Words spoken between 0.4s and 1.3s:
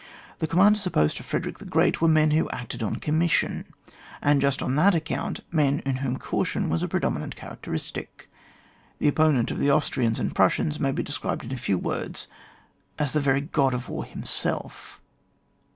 com manders opposed to